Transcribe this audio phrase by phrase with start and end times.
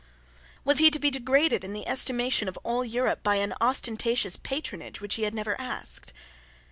[0.65, 4.99] Was he to be degraded in the estimation of all Europe, by an ostentatious patronage
[4.99, 6.11] which he had never asked?